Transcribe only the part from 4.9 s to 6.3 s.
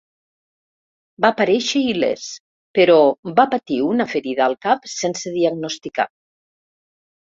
sense diagnosticar.